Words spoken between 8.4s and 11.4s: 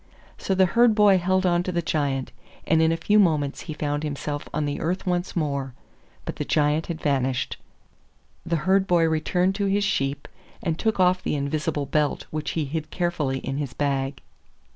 The Herd boy returned to his sheep, and took off the